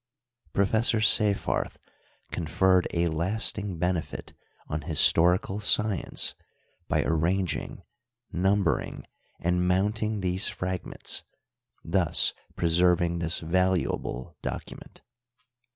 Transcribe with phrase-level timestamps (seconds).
[0.53, 0.71] Prof.
[1.05, 1.77] Seyffarth
[2.31, 4.33] conferred a asting benefit
[4.67, 6.33] on historical science
[6.87, 7.83] by arranging,
[8.33, 8.83] •number.
[8.83, 9.05] ing,
[9.39, 11.21] and mounting these fragments,
[11.85, 15.03] thus preserving this valuable document.